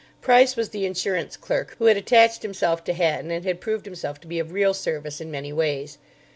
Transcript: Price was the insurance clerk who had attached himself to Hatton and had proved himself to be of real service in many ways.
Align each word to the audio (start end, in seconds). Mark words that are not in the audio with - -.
Price 0.19 0.55
was 0.55 0.69
the 0.69 0.87
insurance 0.87 1.37
clerk 1.37 1.75
who 1.77 1.85
had 1.85 1.95
attached 1.95 2.41
himself 2.41 2.83
to 2.85 2.93
Hatton 2.93 3.29
and 3.29 3.45
had 3.45 3.61
proved 3.61 3.85
himself 3.85 4.19
to 4.21 4.27
be 4.27 4.39
of 4.39 4.51
real 4.51 4.73
service 4.73 5.21
in 5.21 5.29
many 5.29 5.53
ways. 5.53 5.99